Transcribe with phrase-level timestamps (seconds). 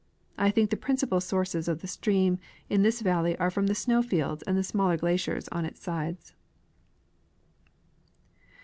[0.35, 2.39] I think the principal sources of the stream
[2.71, 6.33] in this valley are from the snow fields and smaller glaciers on its sides.